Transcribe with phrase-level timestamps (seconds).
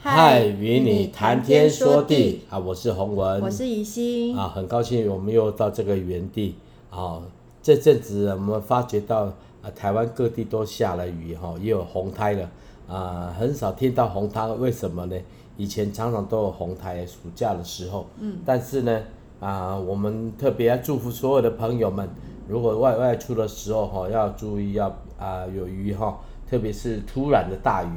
[0.00, 2.56] 嗨，与你谈天说地啊！
[2.56, 6.54] 我是洪文，我是怡心啊，很高兴我们又到这个园地
[6.88, 7.20] 啊。
[7.60, 9.24] 这阵子我们发觉到
[9.60, 12.48] 啊，台湾各地都下了雨哈，也有洪灾了
[12.86, 15.16] 啊，很少听到洪灾，为什么呢？
[15.56, 19.02] 以前常常都有洪灾，暑假的时候，嗯，但是呢
[19.40, 22.08] 啊，我们特别要祝福所有的朋友们，
[22.46, 24.86] 如果外外出的时候哈，要注意要
[25.18, 27.88] 啊有雨哈，特别是突然的大雨。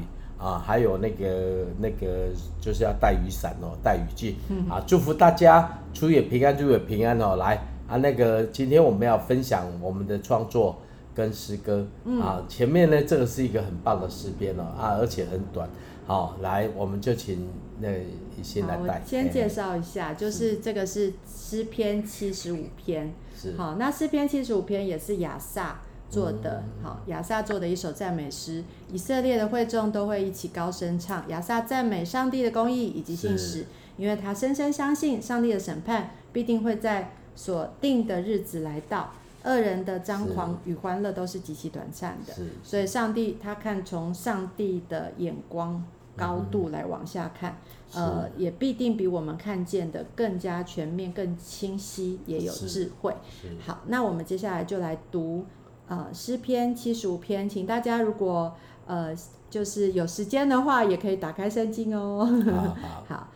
[0.42, 4.36] 啊，还有那个那个就是要带雨伞哦，带雨具
[4.68, 7.36] 啊，祝福大家出也平安，入也平安哦。
[7.36, 7.56] 来
[7.88, 10.82] 啊，那个今天我们要分享我们的创作
[11.14, 11.86] 跟诗歌
[12.20, 15.70] 啊，前面呢这个是一个很棒的诗篇哦啊，而且很短。
[16.08, 17.48] 好，来我们就请
[17.80, 19.02] 那一些来带。
[19.06, 23.14] 先介绍一下，就是这个是诗篇七十五篇。
[23.38, 23.56] 是。
[23.56, 25.80] 好，那诗篇七十五篇也是亚萨。
[26.12, 31.24] 做的好，亚萨做的一首赞美诗，以色列的会众都会一起高声唱。
[31.30, 33.66] 亚萨赞美上帝的公义以及信使，
[33.98, 39.14] 因为他深深相信上帝的审判必定会在所定的日子来到。
[39.44, 45.84] 恶人的张狂与欢乐都是极其短暂的，所以上帝他看从上帝的眼光
[46.16, 47.58] 高度来往下看，
[47.96, 53.16] 呃，也必定比我们看见的更加全面、更清晰，也有智慧。
[53.66, 55.44] 好，那我们接下来就来读。
[55.92, 58.56] 呃，诗篇七十五篇，请大家如果
[58.88, 59.14] 呃
[59.50, 62.24] 就是有时间的话，也可以打开圣经哦。
[62.50, 63.28] 好，好，好，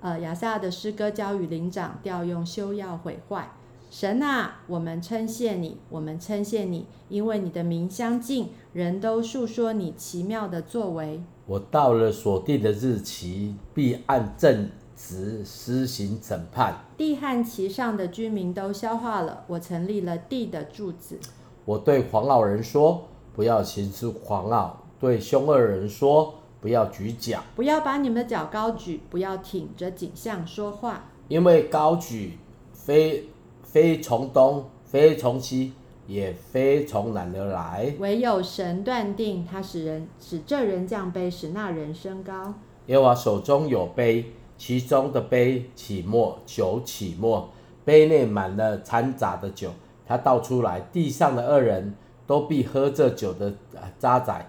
[0.00, 3.52] 呃，亚萨的诗歌交与灵长调用，修要毁坏。
[3.92, 11.22] 神啊，我们称谢你，我们称谢你，因为你的名相近，人都述说你奇妙的作为。
[11.46, 16.74] 我到了所定的日期，必按正直施行审判。
[16.96, 21.16] 地和其上的居民都消化了，我成立了地的柱子。
[21.64, 27.42] 我对狂老人说：“不要行事狂傲；对凶恶人说：不要举脚。
[27.54, 31.04] 不要把你们的脚高举，不要挺着颈项说话。
[31.28, 32.38] 因为高举
[32.72, 33.28] 非
[33.62, 35.74] 非从东，非从西，
[36.06, 37.94] 也非从南而来。
[38.00, 42.54] 唯有神断定，他使人使这人降卑，使那人升高。
[42.86, 47.48] 耶和华手中有杯，其中的杯起沫，酒起沫，
[47.84, 49.70] 杯内满了掺杂的酒。”
[50.10, 51.94] 他倒出来，地上的恶人
[52.26, 53.54] 都必喝这酒的
[53.96, 54.40] 渣滓，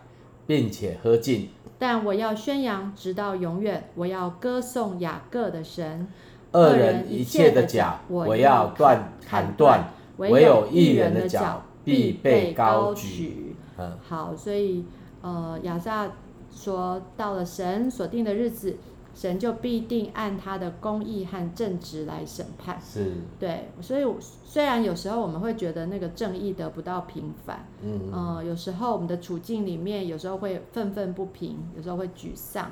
[0.47, 1.49] 并且喝尽。
[1.77, 6.07] 但我要宣扬直到永远，我要歌颂雅各的神。
[6.53, 9.81] 恶人一切的脚，我要断砍断；
[10.17, 13.55] 唯有一人的脚必被高举。
[13.77, 14.83] 嗯，好，所以
[15.21, 16.09] 呃，亚萨
[16.51, 18.77] 说，到了神所定的日子。
[19.13, 23.13] 神就必定按他的公义和正直来审判，是。
[23.39, 24.05] 对，所以
[24.45, 32.71] 虽然有时候我们会觉得那个正义得不到平反，嗯，呃，有时候我们的处境里面有时候会愤愤不平，有时候会沮丧，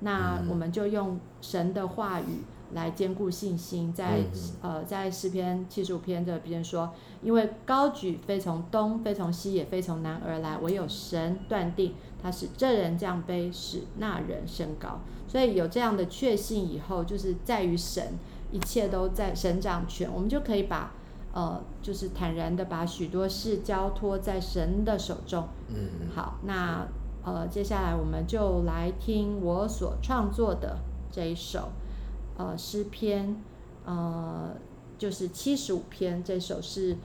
[0.00, 4.20] 那我们就用神的话语来坚固信心，在
[4.62, 6.90] 呃，在诗篇七十五篇这边说，
[7.20, 15.00] 因为高举非从东，非从西，也非从南而来，唯有神断定，他使这人降卑，使那人升高。
[15.30, 18.18] 所以有这样的确信以后，就是在于神，
[18.50, 20.92] 一切都在神掌权，我们就可以把，
[21.32, 25.46] 呃，就是坦然的把许多事交托在神的手中。
[25.68, 26.84] 嗯，好，那
[27.24, 30.78] 呃，接下来我们就来听我所创作的
[31.12, 31.68] 这一首，
[32.36, 33.36] 呃，诗篇，
[33.84, 34.50] 呃，
[34.98, 36.96] 就是七十五篇，这首是，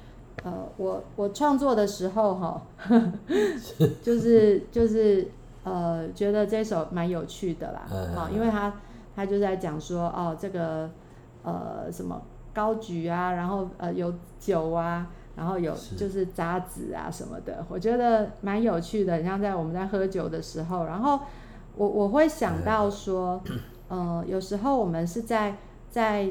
[0.44, 2.63] 呃，我我创作的时候哈，
[4.02, 5.30] 就 是 就是。
[5.65, 7.81] 呃，觉得这首蛮有趣的啦，
[8.15, 8.71] 啊、因为他
[9.15, 10.91] 他就在讲说，哦，这个
[11.41, 12.21] 呃什么
[12.53, 21.21] 高举啊，然后呃有酒啊，然后有就是渣子啊什么的，我觉得蛮有趣的，像在我们在喝酒的时候，然后
[21.75, 23.41] 我我会想到说，
[23.89, 25.57] 嗯、呃，有时候我们是在
[25.89, 26.29] 在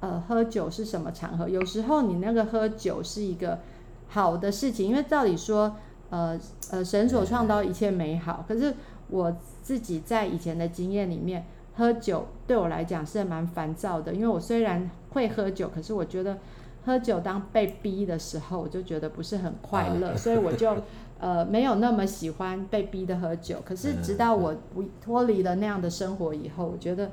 [0.00, 1.48] 呃喝酒是什么场合？
[1.48, 3.60] 有时候你那个喝酒是一个
[4.08, 5.76] 好的事情，因为照理说。
[6.10, 6.38] 呃
[6.70, 8.74] 呃，神所创造一切美好，可是
[9.08, 11.44] 我自己在以前的经验里面，
[11.74, 16.38] 喝酒对我来讲是蛮烦躁的，因为我虽然会喝酒，可是我觉得
[16.84, 20.76] 喝酒当被逼的时候，我就觉得不是很快乐，所以我就
[21.18, 23.56] 呃没有那么喜欢被逼的喝酒。
[23.64, 27.10] 可是直到我不脱离了那样的生活以后，我觉得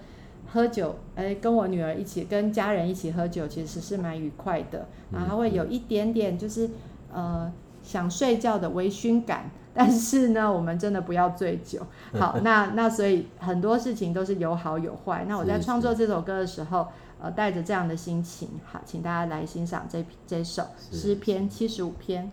[0.52, 6.70] 喝酒，哎，跟我女儿一起，跟家人一起喝酒，其实是蛮愉快的，然后会有一点点就是
[7.12, 7.52] 呃。
[7.84, 11.86] 想睡觉的微醺感， 但是呢，我们真的不要醉酒。
[12.18, 15.26] 好，那那所以很多事情都是有好有坏。
[15.28, 16.88] 那我在创作这首歌的时候，
[17.22, 22.32] 呃，带着这样的心情，好，请大家来欣赏这这首诗篇七十五篇。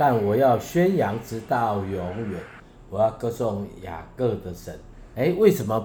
[0.00, 1.92] 但我要宣扬直到永
[2.30, 2.40] 远，
[2.88, 4.74] 我要歌颂雅各的神。
[5.14, 5.78] 哎，为什么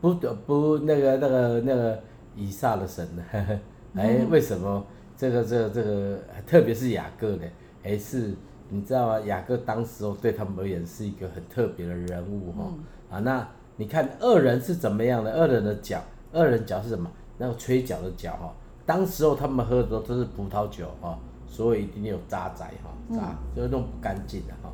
[0.00, 2.00] 不不不那个那个那个
[2.36, 3.24] 以撒的神呢？
[3.96, 4.86] 哎，为什么
[5.16, 6.16] 这个这个这个
[6.46, 7.42] 特别是雅各呢？
[7.82, 8.32] 哎，是，
[8.68, 9.20] 你知道吗？
[9.26, 12.72] 雅各当时候对他们而言是一个很特别的人物哈。
[13.10, 15.32] 啊，那你看恶人是怎么样的？
[15.32, 17.10] 恶人的脚，恶人脚是什么？
[17.36, 18.54] 那个吹角的角哈。
[18.84, 21.18] 当时候他们喝的都都是葡萄酒哈，
[21.56, 24.70] 所以一定有渣滓哈，渣就是弄不干净的哈。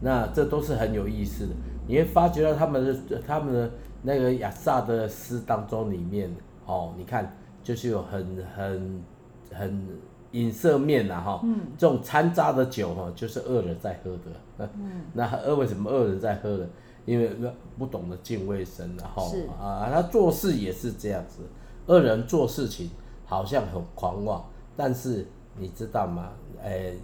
[0.00, 1.54] 那这都是很有意思的，
[1.86, 3.70] 你会发觉到他们的他们的
[4.02, 6.28] 那个亚萨的诗当中里面
[6.66, 9.00] 哦，你看就是有很很
[9.52, 9.86] 很
[10.32, 11.40] 隐射面呐哈。
[11.44, 11.60] 嗯。
[11.78, 14.68] 这种掺渣的酒哈，就是恶人在喝的。
[14.74, 15.02] 嗯。
[15.14, 16.68] 那恶为什么恶人在喝的？
[17.06, 17.30] 因为
[17.78, 21.42] 不懂得敬畏神，然后啊，他做事也是这样子，
[21.86, 22.90] 恶人做事情。
[23.26, 24.44] 好像很狂妄，
[24.76, 25.26] 但是
[25.58, 26.30] 你知道吗？
[26.62, 26.98] 哎、欸，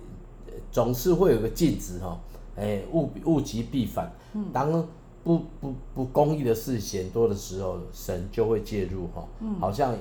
[0.70, 2.20] 总是会有个禁止哈，
[2.56, 4.12] 哎、欸，物物极必反。
[4.52, 4.70] 当
[5.22, 9.26] 不不不公义的事嫌多的时候，神就会介入哈。
[9.60, 9.94] 好像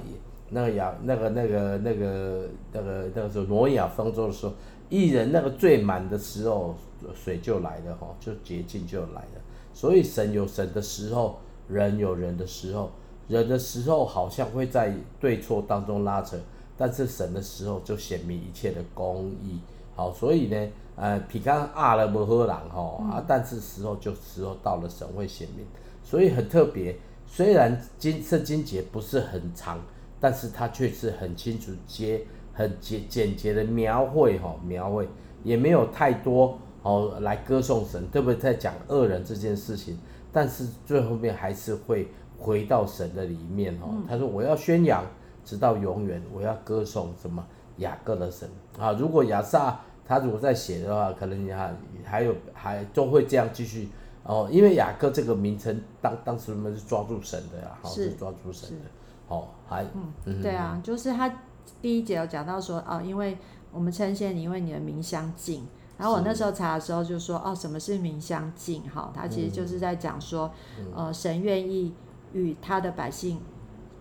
[0.49, 4.53] 那个亚那个那个那个那个那个时候挪亚方舟的时候，
[4.89, 6.75] 一人那个最满的时候，
[7.13, 9.41] 水就来了哈，就洁净就来了。
[9.73, 12.89] 所以神有神的时候，人有人的时候。
[13.27, 16.35] 人的时候好像会在对错当中拉扯，
[16.79, 19.59] 但是神的时候就显明一切的公义。
[19.93, 25.65] 好，所以呢，呃，比刚阿了摩诃郎哈啊，但是时候就时候到了，神会显明，
[26.01, 26.95] 所以很特别。
[27.27, 29.77] 虽然经圣经节不是很长，
[30.21, 35.05] 但是它却是很清楚、接很简简洁的描绘哈，描绘
[35.43, 39.99] 也没有太多哦来歌颂神，特别在讲恶人这件事情，
[40.31, 42.07] 但是最后面还是会。
[42.41, 45.03] 回到神的里面哦，他说我要宣扬
[45.49, 47.43] 直到永远，我要歌颂什么
[47.77, 48.91] 雅各的神啊。
[48.91, 51.75] 如果亚萨他如果在写的话，可能你还
[52.05, 53.89] 还有还都会这样继续
[54.21, 58.85] 哦，因为雅各这个名称当当时我们是抓住神的呀，好是抓住神的
[59.27, 59.83] 哦，还
[60.25, 61.27] 嗯对啊，就是他
[61.81, 63.35] 第一节有讲到说哦，因为
[63.71, 65.65] 我们称谢你，因为你的名相近。
[65.97, 68.83] 然后我那时候查的时候就说哦，什么是名相近？
[68.83, 70.51] 哈，他其实就是在讲说
[70.95, 71.91] 呃，神愿意。
[72.31, 73.41] 与他的百姓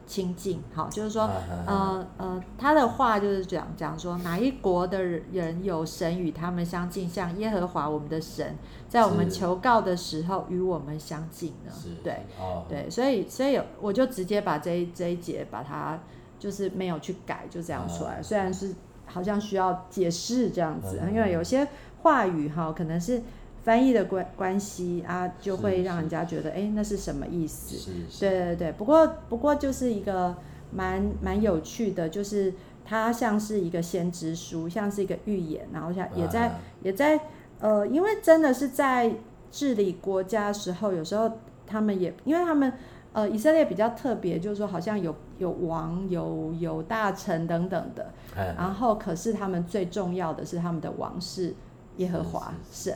[0.08, 1.30] 亲近，好，就是说，
[1.66, 8.56] 呃呃，他的话就是讲讲说，哪一国的人有神与他们相近，像耶和华我们的神，
[8.88, 11.72] 在我们求告的时候与我们相近呢？
[12.02, 15.98] 对，哦、对，所以所以我就直接把这一这一节把它
[16.38, 18.18] 就是没有去改，就这样出来。
[18.18, 18.74] 哦、虽然是
[19.04, 21.68] 好像需要解释这样子，嗯、因为有些
[22.02, 23.22] 话语哈，可能是。
[23.68, 27.76] 翻译的关关系啊，就会让人家觉得，哎、欸，那是什么意思？
[27.76, 28.72] 是是对对对。
[28.72, 30.34] 不过不过就是一个
[30.72, 37.20] 蛮蛮有趣的，就是它像是一个先知书，像是一个预言，然后像也在、啊、也在
[37.60, 39.12] 呃，因为真的是在
[39.50, 41.30] 治理国家的时候，有时候
[41.66, 42.72] 他们也因为他们
[43.12, 51.54] 呃以色列比较特别，就是说好像有有王有有大臣等等的，啊、然后可是他们最重要的是他们的王是。
[51.98, 52.92] 耶和华神，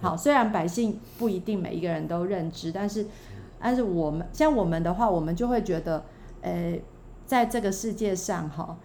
[0.00, 3.06] 好，虽然百姓不一定每一个人都认知，但是，
[3.58, 6.04] 但是我们像我们的话，我们就会觉得，
[6.42, 6.78] 呃，
[7.24, 8.76] 在这个世界上，哈，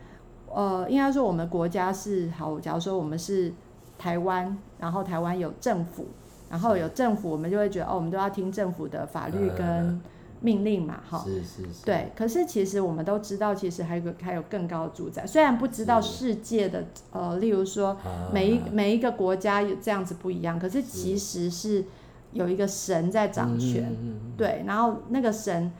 [0.48, 3.51] 呃，应该说我们国家是好，假如说我们是
[3.98, 6.06] 台湾，然后台湾有政府，
[6.50, 10.00] 然后有政府，我们就会觉得，哦，我们都要听政府的法律跟。
[10.44, 12.12] 命令嘛，哈，是是是，对。
[12.16, 15.26] 可是其实我们都知道，其实还有个还有更高的主宰。
[15.26, 17.96] 虽然不知道世界的呃，例如说
[18.34, 21.86] 每一每一个国家有这样子不一样，可是其实是
[22.34, 23.96] 有一个神在掌权，
[24.36, 24.64] 对。
[24.66, 25.72] 然后那个神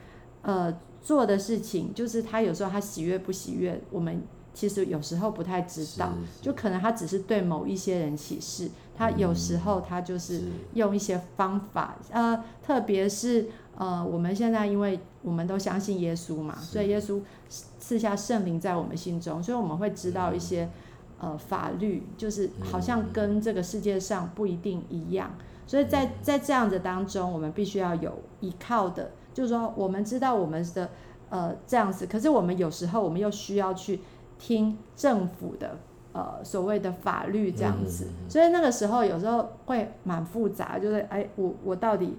[0.42, 4.22] 呃做的事情，就是他有时候他喜悦不喜悦，我们
[4.54, 10.42] 其实有时候不太知道，就可能他只是对某一些人启示，他有时候他就是
[10.74, 13.48] 用一些方法，呃，特别是。
[13.74, 20.68] 呃，我们现在因为我们都相信耶稣嘛，所以耶稣赐下圣灵在我们心中，所以我们会知道一些
[21.18, 25.34] 呃法律，就是好像跟这个世界上不一定一样。
[25.66, 30.90] 所以在在这样子当中，我们必须要有依靠的，就是说我们知道我们的
[31.30, 34.00] 呃这样子，可是我们有时候我们又需要去
[34.38, 35.78] 听政府的
[36.12, 42.18] 呃所谓的法律这样子，所以那个时候有时候会蛮复杂，就是哎，我我到底。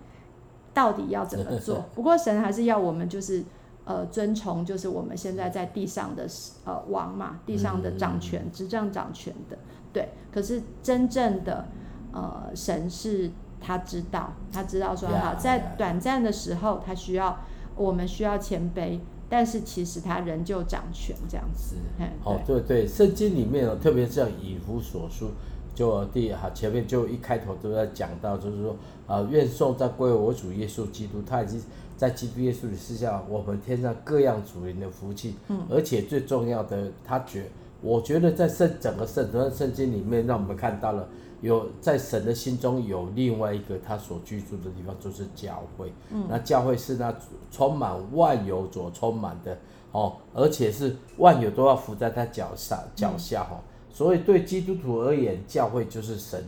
[0.73, 1.85] 到底要怎么做？
[1.95, 3.43] 不过神还是要我们就是，
[3.85, 6.27] 呃，遵从就是我们现在在地上的
[6.65, 9.57] 呃王嘛，地上的掌权、执政掌权的，
[9.91, 10.09] 对。
[10.31, 11.67] 可是真正的
[12.11, 13.29] 呃神是
[13.61, 17.37] 他知道，他知道说好，在短暂的时候他需要
[17.75, 18.99] 我们需要谦卑，
[19.29, 21.75] 但是其实他仍旧掌权这样子。
[22.23, 25.31] 哦，对对，圣经里面哦，特别是像以弗所书，
[25.75, 28.75] 就第哈前面就一开头都在讲到，就是说
[29.07, 31.59] 啊，愿颂赞归我主耶稣基督，他已经
[31.97, 37.49] 在基督耶稣里赐下我们天上各样主灵的福气，嗯，而且最重要的，他觉
[37.81, 41.07] 我觉得在圣整个圣整个圣经里面，让我们看到了
[41.41, 47.13] 有在神的心中有另外一个他所居住的地方，就是教会，嗯，那教会是那
[47.51, 49.57] 充满万有所充满的
[49.91, 53.55] 哦，而且是万有都要伏在他脚上脚下哈。
[53.55, 56.43] 嗯所以对基督徒而言，教会就是神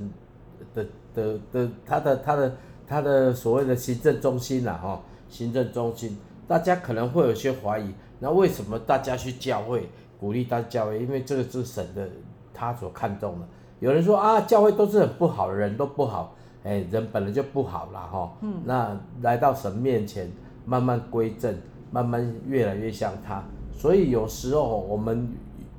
[0.74, 0.84] 的
[1.14, 5.00] 的的他的他的他的所谓的行政中心呐，哈，
[5.30, 6.18] 行政中心。
[6.48, 9.88] 大家可能会有些怀疑，那为什么大家去教会，
[10.20, 11.00] 鼓励大家教会？
[11.00, 12.10] 因为这个是神的，
[12.52, 13.48] 他所看重的。
[13.80, 18.38] 有人说啊，教会都是很不好的，人都不好，哎，人本来就不好了，哈。
[18.42, 18.56] 嗯。
[18.66, 20.32] 那来到神面前，
[20.66, 21.56] 慢慢归正，
[21.92, 23.44] 慢慢越来越像他。
[23.72, 25.30] 所以有时候我们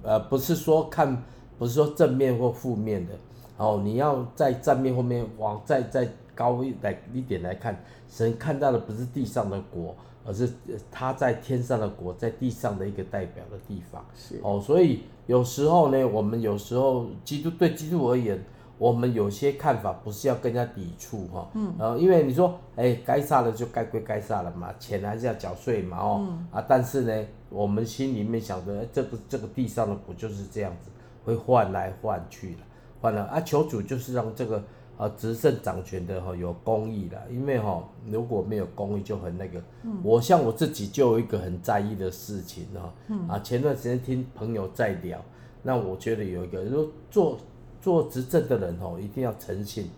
[0.04, 1.20] 呃，不是说看。
[1.58, 3.12] 不是说正面或负面的，
[3.56, 10.50] 哦，你要在正面后面往再再高一来一点来看，神看到的不是地上的国，而是
[10.90, 14.04] 他在天上的国，在地上的一个代表的地方。
[14.14, 14.38] 是。
[14.42, 18.44] 哦，所以有时候呢，我们有时候基督对基督而言，
[18.76, 30.90] 我们有些看法不是要跟人家抵触哈，嗯，然后因为你说，哎，该杀的就该归该杀了嘛，钱还是要缴税嘛，哦，嗯、啊，但是呢，我们心里面想着，这个这个地上的国就是这样子。
[31.26, 32.60] 会换来换去了，
[33.00, 33.40] 换了啊！
[33.40, 34.62] 求主就是让这个
[34.96, 39.60] 啊执政掌权的哈有公义了，因为哈如果没有公义就很那个。
[39.82, 39.98] 嗯。
[40.04, 42.94] 我像我自己就有一个很在意的事情哈。
[43.08, 43.28] 嗯。
[43.28, 45.20] 啊，前段时间听朋友在聊，
[45.64, 47.38] 那我觉得有一个，就是说做
[47.82, 49.90] 做执政的人哦，一定要诚信，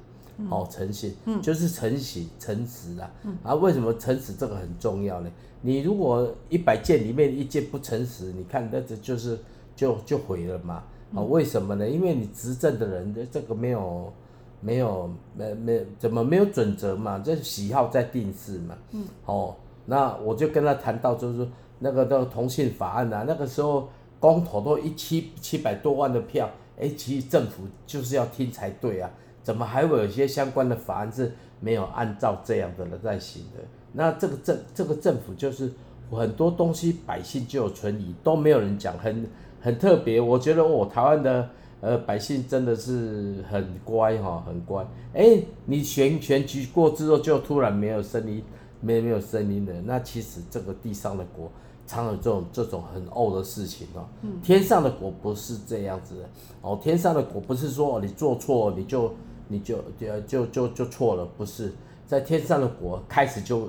[0.48, 3.10] 哦诚信，嗯，就是诚实诚实啊。
[3.24, 3.36] 嗯。
[3.42, 5.30] 啊，为什么诚实这个很重要呢？
[5.60, 9.38] 你如果一百件里面一件不诚实，你看那这就是
[9.76, 10.82] 就就毁了嘛。
[11.14, 11.88] 啊，为什么呢？
[11.88, 14.12] 因为你执政的人的这个没有，
[14.60, 17.18] 没有，没没怎么没有准则嘛？
[17.24, 18.76] 这喜好在定势嘛。
[18.90, 19.04] 嗯。
[19.24, 21.48] 哦，那我就跟他谈到，就是说
[21.78, 23.88] 那个那个同性法案啊，那个时候
[24.20, 29.10] 公投都一七七百多万的票，哎，其实政府就是要听才对啊，
[29.42, 33.62] 怎么还会有一些相关的法案是没有按照这样的人在行的？
[33.94, 35.72] 那这个政这个政府就是
[36.10, 39.26] 很多东西百姓就有存疑，都没有人讲很。
[39.68, 41.46] 很特别，我觉得我、哦、台湾的
[41.82, 44.82] 呃百姓真的是很乖哈、哦，很乖。
[45.12, 48.42] 哎，你选选举过之后就突然没有声音，
[48.80, 49.82] 没没有声音了。
[49.82, 51.52] 那其实这个地上的国
[51.86, 54.08] 常有这种这种很呕的事情哦。
[54.22, 56.28] 嗯、天上的国不是这样子的
[56.62, 59.12] 哦，天上的国不是说你做错你就
[59.48, 61.70] 你就就就就就错了，不是
[62.06, 63.68] 在天上的国开始就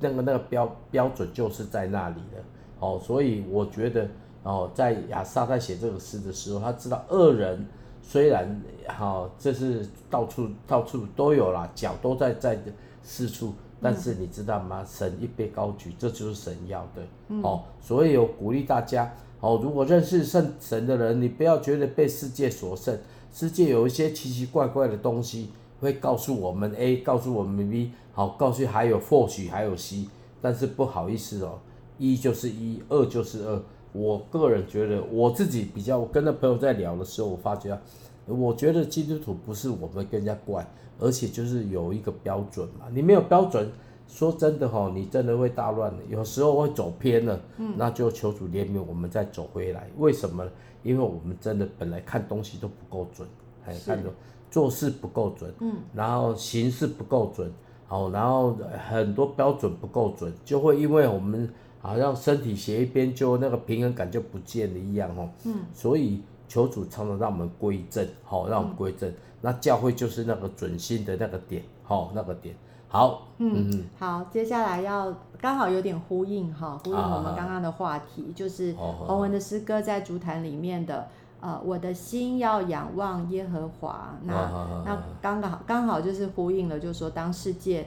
[0.00, 2.42] 那个那个标标准就是在那里的
[2.80, 4.08] 哦，所以我觉得。
[4.46, 7.66] 哦，在亚萨在写这个诗的时候，他知道恶人
[8.00, 12.56] 虽然哈，这是到处到处都有啦，脚都在在
[13.02, 14.86] 四处，但是你知道吗？
[14.88, 17.02] 神一被高举，这就是神要的。
[17.42, 22.96] 哦，所以我鼓励大家，哦，如果认识圣神的人，你不要觉得被世界所胜，
[23.32, 25.50] 世界有一些奇奇怪怪的东西
[25.80, 30.06] 会告诉我们 A，告诉我们 B，好，告诉还有或许还有 C，
[30.40, 31.58] 但是不好意思哦，
[31.98, 33.60] 一就是一，二就是二。
[33.92, 37.78] 我个人觉得，我自己比较，我跟那朋友在聊的时候，我发觉，
[38.26, 40.66] 我觉得基督徒不是我们跟人家怪，
[40.98, 42.86] 而且就是有一个标准嘛。
[42.92, 43.70] 你没有标准，
[44.06, 49.88] 说真的哈，你真的会大乱的，有时候会走偏了，嗯，那就求主怜悯我们再走回来。
[49.96, 50.44] 为什么？
[50.82, 53.26] 因为我们真的本来看东西都不够准，
[53.62, 54.10] 还看着
[54.50, 57.50] 做事不够准，嗯，然后行事不够准，
[57.86, 61.48] 好，然后很多标准不够准，就会因为我们。
[61.80, 65.28] 好像身体斜一边，就那个平衡感就不见了一样哦。
[65.44, 69.08] 嗯，所以求主常常让我们归正，好，让我们归正。
[69.08, 72.56] 嗯、那教会就是那个准心的那个点，好，那个点。
[72.88, 81.06] 好，嗯，嗯好，接下来要刚好有点呼应哈，呼应我们刚刚的话题，啊、就是洪文的诗歌在竹坛里面的，
[81.40, 84.16] 呃，我的心要仰望耶和华。
[84.24, 87.86] 那、啊、那刚刚好刚好就是呼应了，就是说当世界。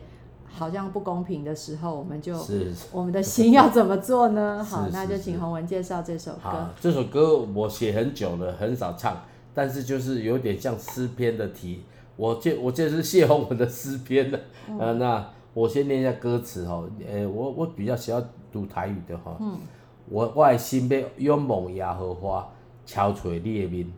[0.51, 4.63] 好像不公平的时候，我们就是我们的心要怎么做呢？
[4.67, 6.69] 好，那就请洪文介绍这首歌。
[6.81, 9.21] 这首歌我写很久了，很少唱，
[9.53, 11.83] 但是就是有点像诗篇的题。
[12.15, 14.39] 我这我这是谢洪文的诗篇的。
[14.67, 16.83] 嗯、呃，那我先念一下歌词哈。
[17.09, 19.37] 呃，我我比较喜欢读台语的哈。
[19.39, 19.57] 嗯。
[20.11, 22.51] 我我的心要仰望耶和华，
[22.85, 23.93] 憔悴你的面，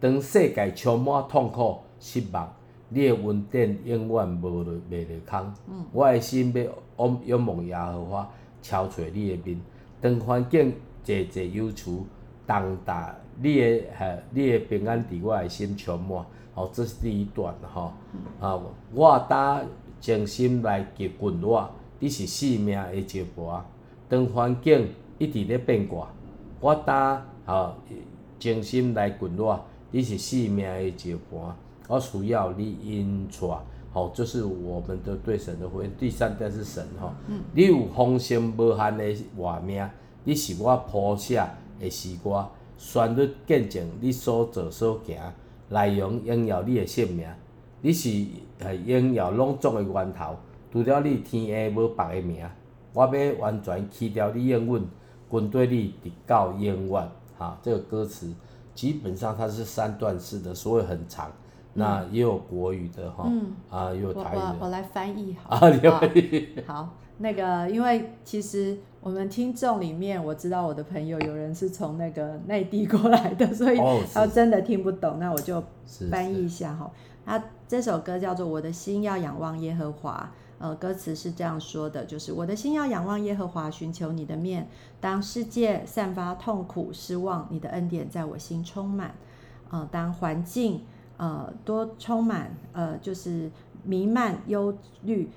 [0.00, 2.50] 当世界充满痛苦失望。
[2.92, 6.62] 你的恩典永远无落袂落空，嗯、我的心要
[7.06, 8.30] 仰仰望耶和华，
[8.62, 9.60] 憔悴你的面。
[10.00, 10.74] 当环境
[11.04, 12.04] 节节忧愁，
[12.46, 17.92] 当达你的呃你的平安伫我的心充满，哦，这是第一段吼，
[18.40, 18.60] 啊，
[18.92, 19.66] 我担
[20.00, 23.64] 静心来结滚我，你是性命的石盘，
[24.08, 26.08] 当环境一直咧变卦，
[26.58, 27.74] 我担吼
[28.38, 30.90] 静心来滚我，你是生命的一
[31.30, 31.54] 盘，
[31.88, 33.48] 我需要你引带，
[33.92, 35.90] 吼，这是我们的对神的回应。
[35.98, 37.12] 第三段是神吼，
[37.52, 39.88] 你有丰盛无限的活命，
[40.24, 41.44] 你是我谱写
[41.78, 42.46] 的诗歌。
[42.78, 45.16] 旋律见证你所做所行，
[45.68, 47.28] 内容荣耀你的圣名。
[47.82, 48.32] 你是系
[48.86, 50.36] 荣耀拢总的源头，
[50.72, 52.48] 除了你天下无别的名。
[52.92, 54.84] 我要完全去掉你应允，
[55.30, 57.08] 跟对你直到永远。
[57.36, 58.32] 哈，这个歌词
[58.74, 61.30] 基本上它是三段式的，所以很长。
[61.74, 64.56] 嗯、那也有国语的哈，嗯、啊，也有台语的。
[64.60, 65.56] 我我，来翻译好。
[65.56, 66.48] 啊，你翻译。
[66.66, 68.78] 好， 那个因为其实。
[69.02, 73.80] 我们听众里面，我知道我的朋友有人是从那个内地过来的， 所以
[74.12, 75.64] 他真的听不懂，那我就
[76.10, 76.90] 翻译一下哈。
[77.24, 80.30] 他这首歌叫做《我的心要仰望耶和华》，
[80.62, 84.68] 呃，歌词是这样说的，就是我的心要仰望耶和华，寻求你的面。
[85.00, 89.14] 当世界散发痛苦、失望，你的恩典在我心充满。
[89.70, 90.82] 呃，当环境
[91.20, 93.50] 呃多充满呃就是
[93.84, 95.28] 弥漫忧虑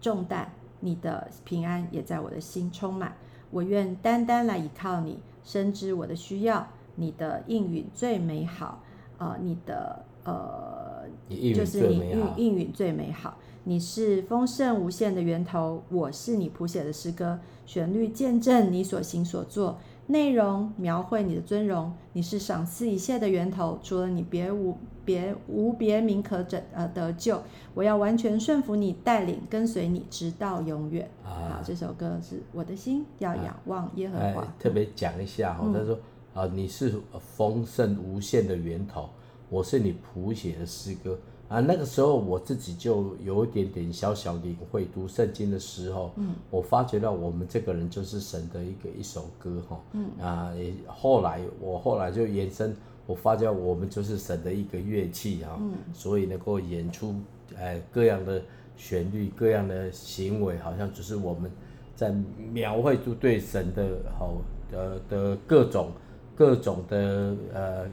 [0.00, 0.50] 重担。
[0.84, 3.14] 你的平安也在我的心充满，
[3.50, 6.66] 我愿单单来依靠你，深知我的需要。
[6.96, 8.82] 你的应允最美好，
[9.18, 11.08] 呃，你的呃，
[11.54, 13.38] 就是你应应允最美好。
[13.64, 19.78] 你是丰盛无限的源头，我是你谱写的诗歌，旋律见证你所行所做。
[20.06, 27.40] 内容描绘你的尊荣，你是赏赐一切的源头，除了你别无别无别名可拯呃得救。
[27.72, 31.08] 我要完全顺服你带领，跟随你直到永远。
[31.24, 34.54] 啊、好，这首歌是我的心要仰望耶和华。
[34.58, 35.98] 特别讲一下哈，他、嗯、说
[36.34, 39.08] 啊，你是丰盛无限的源头，
[39.48, 41.18] 我是你谱写的诗歌。
[41.52, 57.14] 啊，那个时候我自己就有一点点小小领会，读圣经的时候，嗯，我发觉到我们这个人就是神的一个一首歌哈，嗯，啊，也后来我后来就延伸，我发觉我们就是神的一个乐器啊，嗯，所以能够演出，
[57.54, 58.40] 哎，各样的
[58.74, 61.50] 旋律，各样的行为，好像就是我们
[61.94, 62.14] 在
[62.50, 64.38] 描绘出对神的好
[64.72, 65.90] 呃的各种
[66.34, 67.86] 各种的呃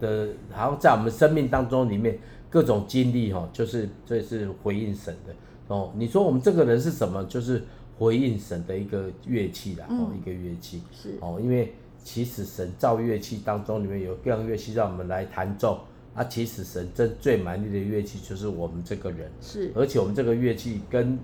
[0.00, 2.18] 的，好像在我们生命当中里面。
[2.48, 5.34] 各种经历哈，就是这是回应神的
[5.68, 5.92] 哦。
[5.96, 7.22] 你说我们这个人是什么？
[7.24, 7.62] 就是
[7.98, 11.38] 回应神的一个乐器啦，哦，一个乐器是哦。
[11.42, 15.80] 因为其实神造乐器当中里面有各样乐器让我们来弹奏
[16.14, 16.22] 啊。
[16.24, 21.18] 其实神真最满意的乐器就是我们这个人是，而且我们这个乐器跟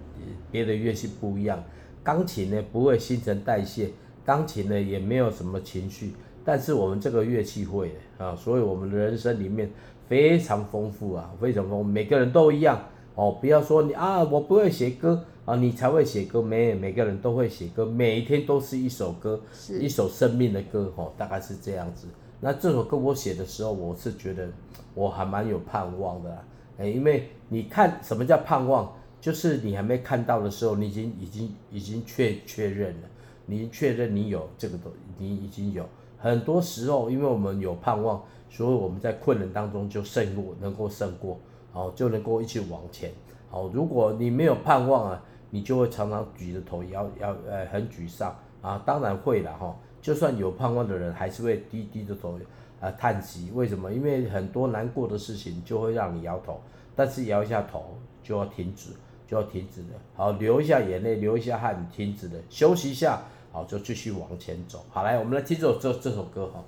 [0.51, 1.63] 别的乐器不一样。
[2.03, 3.91] 钢琴呢不会新陈代谢，
[4.25, 6.13] 钢琴呢也没有什么情绪，
[6.45, 8.35] 但是我们这个乐器会啊。
[8.35, 9.71] 所以我们的人生里面。
[10.09, 12.79] 非常丰富啊，非常丰富，每个人都一样
[13.15, 13.39] 哦。
[13.41, 16.43] 不要说你啊，我不会写歌啊，你才会写歌。
[16.43, 19.41] 没，每个人都会写歌，每一天都是一首歌，
[19.81, 22.07] 一首生命的歌哦，大概是这样子。
[22.41, 24.49] 那这首歌我写的时候，我是觉得
[24.95, 26.45] 我还蛮有盼望的啦，
[26.79, 33.09] 哎，因为你看什么叫盼望，就是你还没看到的时候，你已经已经已经确确认了，
[33.47, 35.89] 你确认你有这个东，你已经有。
[36.23, 38.23] 很多时候，因为我们有盼望。
[38.55, 41.41] 所以我们在困难当中就胜过，能够胜过，
[41.73, 43.11] 好就能够一起往前。
[43.49, 48.83] 好，如果你没有盼望啊，你就会常常举着头摇摇，呃，很沮丧啊。
[48.85, 52.39] 当然会了哈，就算有盼望的人，还是会低低着头
[52.79, 53.51] 啊叹息。
[53.55, 53.91] 为什么？
[53.91, 56.61] 因为很多难过的事情就会让你摇头，
[56.95, 58.91] 但是摇一下头就要停止，
[59.27, 59.89] 就要停止了。
[60.15, 64.85] 好，流一下眼泪，流一下汗，停止了，休息一下，好，就继续往前走。
[64.91, 66.65] 好，来，我们来听这首这这首歌哈。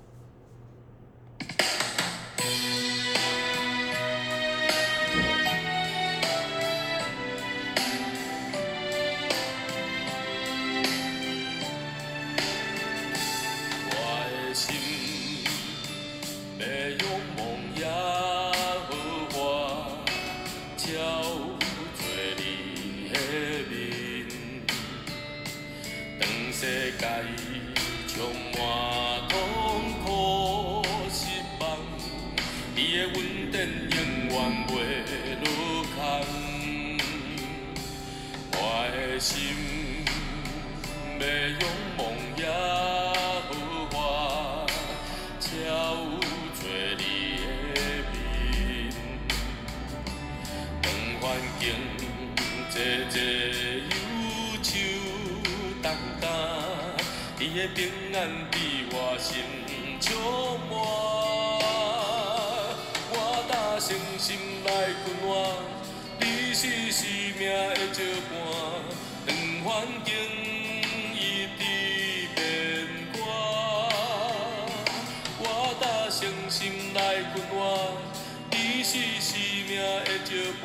[78.87, 79.81] 是生命的
[80.23, 80.29] 照
[80.61, 80.63] 盘，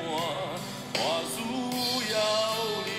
[0.92, 1.00] 我
[1.32, 1.36] 需
[2.12, 2.16] 要
[2.84, 2.89] 你。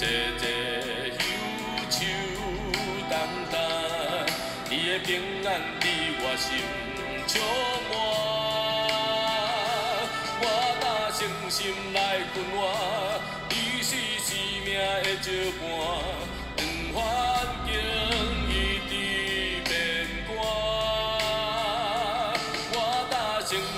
[0.00, 0.08] 坐
[0.38, 0.50] 坐，忧
[1.90, 2.00] 愁
[3.10, 3.12] 淡
[3.52, 3.60] 淡，
[4.70, 5.10] 你的平
[5.44, 5.84] 安在
[6.22, 6.48] 我心
[7.26, 7.34] 照
[7.90, 7.92] 满。
[10.40, 10.42] 我
[10.80, 11.58] 打心心
[11.92, 11.98] 内
[12.32, 12.40] 困，
[13.50, 13.90] 你是
[14.64, 14.68] 命
[15.20, 15.62] 的，我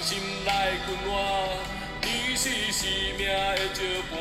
[0.02, 0.10] 心
[0.44, 0.48] 内，
[2.00, 2.06] 你
[2.36, 2.80] 是生
[3.18, 3.82] 命的照
[4.12, 4.14] 伴。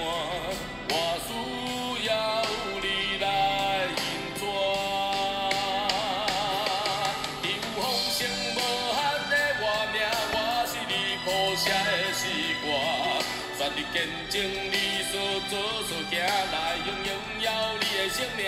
[14.02, 15.14] 见证你所
[15.48, 17.08] 做所行，来荣荣
[17.40, 17.48] 耀
[17.80, 18.42] 你的生命。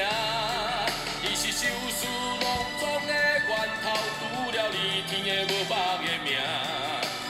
[1.21, 2.07] 伊是寿司
[2.41, 2.43] 囊
[2.79, 3.49] 中的源
[3.83, 3.85] 头，
[4.17, 6.33] 除了你，天下无别个名。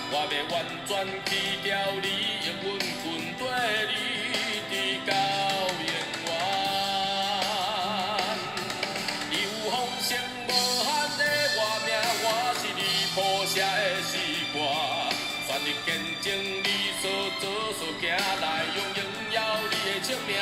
[0.09, 0.55] 我要完
[0.88, 0.89] 全
[1.25, 1.29] 去
[1.63, 1.69] 掉
[2.01, 2.07] 你，
[2.47, 2.79] 永远
[18.04, 19.00] 行来用荣
[19.32, 19.39] 耀
[19.72, 20.36] 你的生命，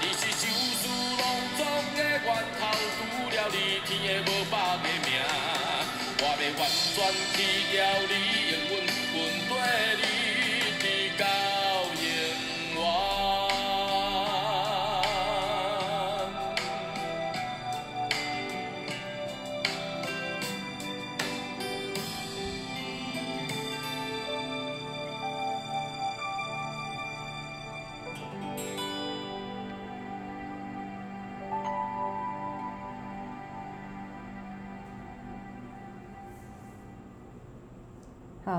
[0.00, 0.42] 你是寿
[0.74, 0.84] 司
[1.16, 1.22] 囊
[1.56, 1.60] 中
[1.94, 2.26] 的源
[2.58, 2.60] 头，
[2.98, 4.52] 除了你，天下无别
[4.82, 5.08] 个名。
[6.18, 6.98] 我要完全
[7.32, 7.38] 弃
[7.70, 7.78] 掉
[8.10, 8.51] 你，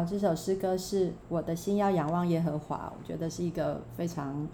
[0.05, 4.47] 这首诗歌是我的心要仰望耶和华，我觉得是一个非常，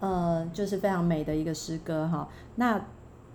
[0.00, 2.28] 呃，就是非常美的一个诗歌哈。
[2.56, 2.80] 那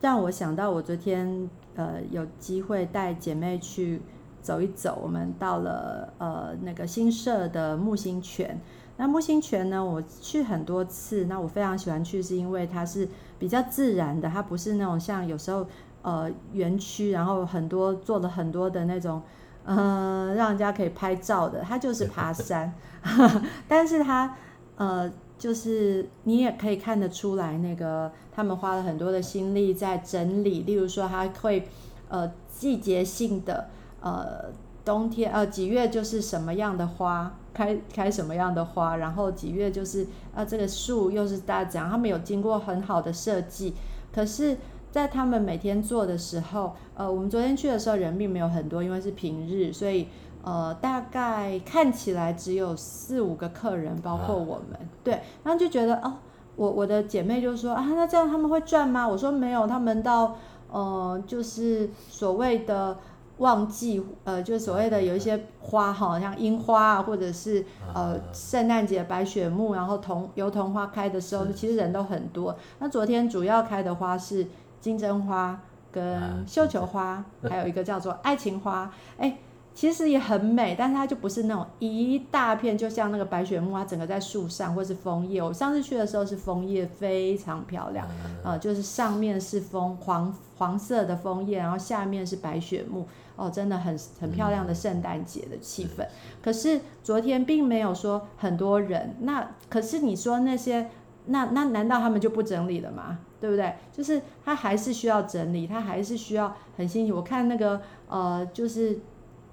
[0.02, 4.02] 让我想到，我昨天呃有机会带姐妹去
[4.42, 8.60] 走一走，我们到了呃那个新社的木星泉。
[8.98, 15.68] 那木星泉呢，我去很多次，那我非常喜欢去，是因为它是比较自然的，它不是那种像有时候
[16.02, 19.22] 呃园区，然后很多做了很多的那种。
[19.66, 22.72] 呃，让人家可以拍照的，它就是 爬山，
[23.68, 24.36] 但是它
[24.78, 31.68] 呃，就是你也可以看得出来，那个他们花了很多的心力在整理，例如说，它会
[32.10, 33.68] 呃季节性的
[34.02, 34.46] 呃
[34.86, 43.74] 冬天呃几月就是什么样的花开开什么样的花，然后几月就是呃这个树又是大奖，他们有经过很好的设计，
[44.14, 44.58] 可是。
[44.96, 50.08] 在他们每天做的时候，呃，我们昨天去的时候人并没有很多，因为是平日，所以
[50.42, 56.14] 呃，大概看起来只有四五个客人，包括我们，啊、对，然后就觉得哦，
[56.56, 59.06] 我我的姐妹就说啊，那这样他们会赚吗？
[59.06, 60.38] 我说没有，他们到
[60.72, 62.98] 呃，就是所谓的
[63.40, 72.56] 旺季，呃，就所谓的有一些花哈，像樱花啊，或者是呃圣诞节白雪木，然后桐油桐花开的时候，其实人都很多。
[72.80, 74.48] 那昨天主要开的花是。
[74.86, 75.60] 金针花
[75.92, 78.94] 跟绣球花，还有一个叫做爱情花。
[79.18, 79.36] 哎，
[79.74, 85.42] 其实也很美，但是它就不是那种一大片，就像那个白雪木，它整个在树上，或是枫叶。
[85.42, 88.06] 我上次去的时候是枫叶，非常漂亮，
[88.44, 96.06] 啊、呃，就是上面是枫黄黄色的枫叶，然后下面是白雪木，哦，真的很很漂亮的圣诞节的气氛。
[96.44, 100.92] 可是昨天并没有说很多人，那可是你说那些，
[101.26, 103.18] 那那难道他们就不整理了吗？
[103.46, 103.74] 对不对？
[103.92, 107.18] 就是他还是需要整理，他还是需要很辛苦。
[107.18, 109.00] 我看那个呃，就是。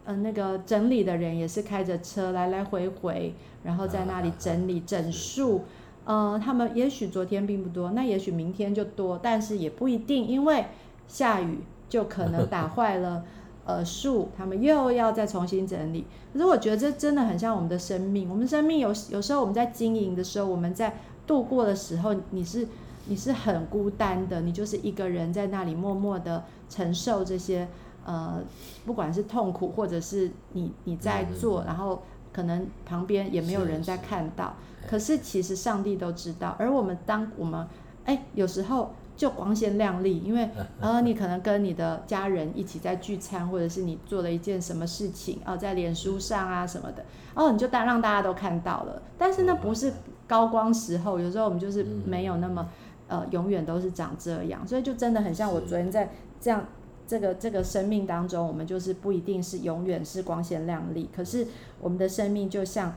[0.04, 5.62] 嗯、呃，那个整理的人也是开着车来来回回，然后在那里整理整数。
[6.04, 10.64] 呃，他们也许昨天并不多，那也许明天就多，但是也不一定，因为
[11.06, 13.22] 下雨就可能打 坏了
[13.64, 16.04] 呃树，他们又要再重新整理。
[16.32, 20.96] 可是我觉得这真的很像我们的生命，我们生命有有时候我们在经营的时候，我们在
[21.28, 22.66] 度过的时候，你是
[23.06, 27.68] 你是很孤单的，你就是一个人在那里默默的承受这些。
[28.04, 28.42] 呃，
[28.84, 36.56] 不管是痛苦，或者是你你在做，嗯、然后可能旁边也没有人在看到，是是可是其实上帝都知道。
[36.58, 37.64] 而我们当我们
[38.04, 47.04] 哎，有时候就光鲜亮丽，因为 呃，你可能跟你的家人一起在聚餐，或者是你做了一件什么事情哦、呃，在脸书上啊什么的，
[47.36, 49.00] 哦，你就当让大家都看到了。
[49.16, 49.92] 但是那不是
[50.26, 52.68] 高光时候，有时候我们就是没有那么
[53.08, 56.66] 呃，永远都是长这样，所以就真的很像我昨天在这样。
[57.04, 61.46] 这个这个生命当中，我们就是不一定是永远是光鲜亮丽，可是
[61.78, 62.94] 我们的生命就像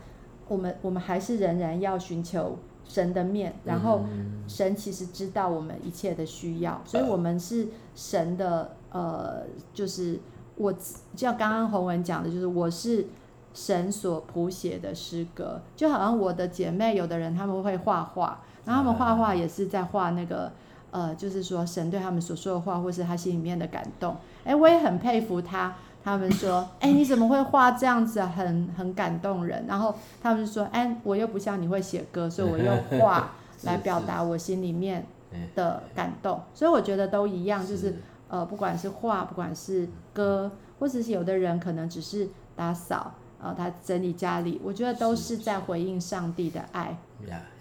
[0.47, 4.05] 我们我们还是仍然要寻求神的面，然后
[4.47, 9.41] 神其实知道我们一切的需要，所以我们是神的呃，
[9.73, 10.19] 就是
[10.55, 10.79] 我就
[11.15, 13.07] 像刚刚洪文讲的，就是我是
[13.53, 20.51] 神所谱写的诗歌，就好像我的姐妹有的人他们会画画，然后他们画画也是在画那个。
[20.91, 25.75] 呃，就是说神对他们所说的话，或是他心里面的感动，哎，我也很佩服他。
[26.01, 29.65] 他们说，哎，你怎么会画这样子，很很感动人。
[29.67, 33.31] 然后他们说，哎，我又不像你会写歌，所以我用画
[33.63, 35.05] 来表达我心里面
[35.53, 36.41] 的感动。
[36.53, 37.97] 所以我觉得都一样，就是
[38.29, 40.49] 呃，不管是画，不管是歌，
[40.79, 43.11] 或者是有的人可能只是打扫，
[43.43, 46.97] 呃，他整理家里，我觉得都是在回应上帝的爱。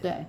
[0.01, 0.25] 对。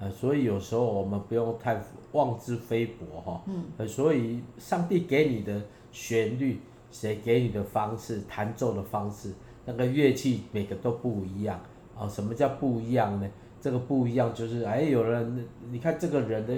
[0.00, 1.80] 呃，所以有时候我们不用太
[2.12, 3.42] 妄自菲薄哈。
[3.46, 3.64] 嗯。
[3.76, 5.60] 呃，所以上帝给你的
[5.92, 6.58] 旋律，
[6.90, 9.34] 谁给你的方式，弹奏的方式，
[9.66, 11.60] 那个乐器每个都不一样。
[11.94, 13.28] 啊，什么叫不一样呢？
[13.60, 16.54] 这个不一样就是，哎，有人，你看这个人的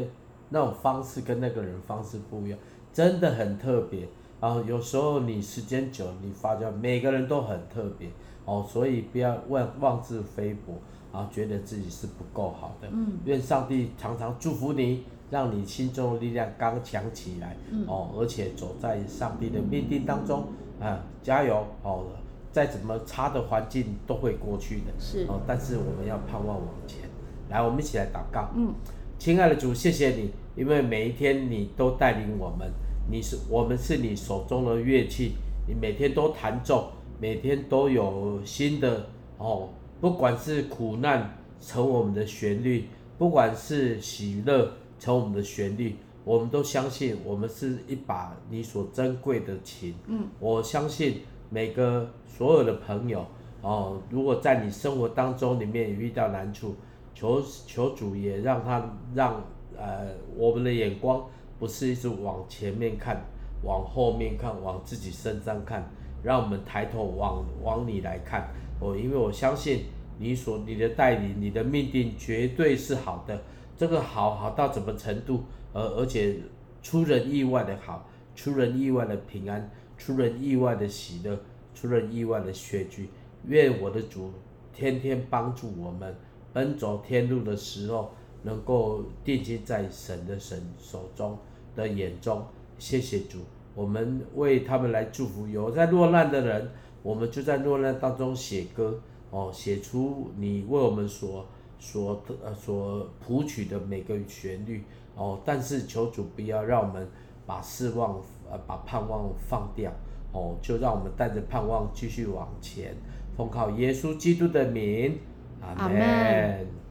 [0.50, 2.58] 那种方式跟那个人方式不一样，
[2.92, 4.06] 真的很特别。
[4.40, 8.08] 然后有时候你时间久了，你发觉每个人都很特别。
[8.44, 10.74] 哦，所以不要妄妄自菲薄。
[11.12, 12.88] 啊，觉得自己是不够好的。
[12.90, 17.54] 嗯，愿上帝常常祝福你，让你心中的力量刚强起来。
[17.70, 20.46] 嗯，哦，而且走在上帝的命定当中，
[20.80, 21.66] 啊，加油！
[21.82, 22.06] 哦，
[22.50, 24.92] 再怎么差的环境都会过去的。
[24.98, 25.26] 是。
[25.28, 27.08] 哦，但是我们要盼望往前。
[27.50, 28.48] 来，我们一起来祷告。
[28.56, 28.72] 嗯，
[29.18, 32.70] 亲爱的主，谢谢你，因为每一天你都带领我们，
[33.10, 35.34] 你是我们是你手中的乐器，
[35.68, 39.68] 你每天都弹奏，每天都有新的哦。
[40.02, 49.94] 不管是苦难成我们的旋律，不管是喜乐成我们的旋律，我们都相信我们是一把你所珍贵的琴。
[50.08, 53.24] 嗯，我相信每个所有的朋友
[53.60, 56.74] 哦，如果在你生活当中里面遇到难处，
[57.14, 58.84] 求求主也让他
[59.14, 59.40] 让
[59.78, 61.24] 呃我们的眼光
[61.60, 63.24] 不是一直往前面看，
[63.62, 65.88] 往后面看，往自己身上看，
[66.22, 68.48] 让我们抬头往往你来看。
[68.80, 69.84] 哦，因为我相信
[70.18, 73.42] 你所你的带领，你的命定绝对是好的。
[73.76, 75.44] 这个好好到什么程度？
[75.72, 76.36] 而而且
[76.82, 81.38] 出人意外的好，出人意外的平安，出人意外的喜乐，
[81.74, 83.08] 出人意外的确据。
[83.48, 84.30] 愿我的主
[84.72, 86.14] 天天帮助我们
[86.52, 91.38] 奔走天路的时候，能够定睛在神的神手中
[91.74, 92.44] 的眼中。
[92.78, 93.38] 谢谢主，
[93.74, 95.46] 我们为他们来祝福。
[95.46, 96.70] 有在落难的人。
[97.04, 98.96] 我们就在落难当中写歌，
[99.30, 101.44] 哦，写出你为我们所
[101.76, 104.84] 所呃所谱曲的每个旋律，
[105.16, 107.04] 哦，但是求主不要让我们
[107.44, 109.90] 把失望呃把盼望放掉，
[110.32, 112.94] 哦，就让我们带着盼望继续往前，
[113.36, 115.18] 奉靠耶稣基督的名，
[115.60, 116.81] 阿门。